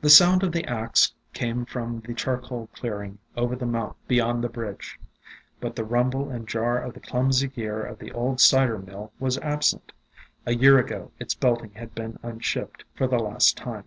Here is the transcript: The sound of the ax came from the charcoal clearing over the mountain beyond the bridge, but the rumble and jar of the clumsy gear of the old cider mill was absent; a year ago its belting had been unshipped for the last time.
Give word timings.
The 0.00 0.08
sound 0.08 0.42
of 0.42 0.52
the 0.52 0.64
ax 0.64 1.12
came 1.34 1.66
from 1.66 2.00
the 2.00 2.14
charcoal 2.14 2.68
clearing 2.68 3.18
over 3.36 3.54
the 3.54 3.66
mountain 3.66 3.98
beyond 4.08 4.42
the 4.42 4.48
bridge, 4.48 4.98
but 5.60 5.76
the 5.76 5.84
rumble 5.84 6.30
and 6.30 6.48
jar 6.48 6.78
of 6.80 6.94
the 6.94 7.00
clumsy 7.00 7.46
gear 7.48 7.82
of 7.82 7.98
the 7.98 8.10
old 8.12 8.40
cider 8.40 8.78
mill 8.78 9.12
was 9.18 9.36
absent; 9.40 9.92
a 10.46 10.54
year 10.54 10.78
ago 10.78 11.12
its 11.20 11.34
belting 11.34 11.72
had 11.72 11.94
been 11.94 12.18
unshipped 12.22 12.84
for 12.94 13.06
the 13.06 13.18
last 13.18 13.54
time. 13.58 13.84